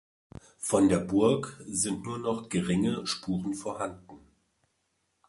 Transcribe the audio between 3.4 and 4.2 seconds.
vorhanden.